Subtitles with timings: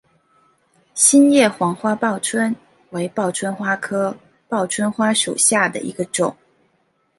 [0.95, 2.55] 心叶黄花报春
[2.89, 4.17] 为报春花科
[4.49, 6.35] 报春花属下的一个种。